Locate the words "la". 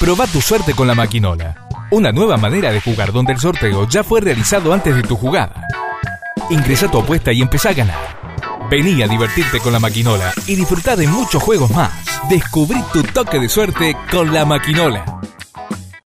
0.86-0.94, 9.72-9.80, 14.32-14.44